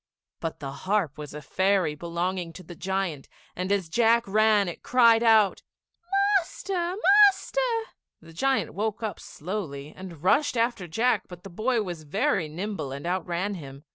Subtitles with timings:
[0.39, 4.81] But the harp was a fairy belonging to the giant, and as Jack ran, it
[4.81, 5.61] cried out,
[6.39, 6.95] "Master!
[7.29, 7.71] Master!"
[8.19, 12.91] The giant woke up slowly and rushed after Jack, but the boy was very nimble
[12.91, 13.83] and outran him.